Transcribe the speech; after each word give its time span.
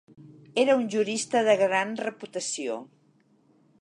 Era 0.61 0.77
un 0.79 0.87
jurista 0.95 1.43
de 1.49 1.55
gran 1.63 1.93
reputació. 2.07 2.79